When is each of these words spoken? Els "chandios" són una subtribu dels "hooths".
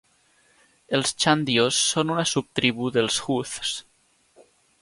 Els 0.99 1.11
"chandios" 1.25 1.81
són 1.91 2.15
una 2.15 2.25
subtribu 2.31 2.93
dels 2.97 3.23
"hooths". 3.27 3.79